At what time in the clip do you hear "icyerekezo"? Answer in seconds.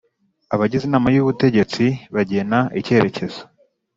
2.79-3.41